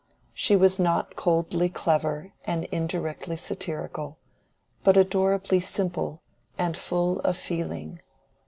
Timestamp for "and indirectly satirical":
2.43-4.17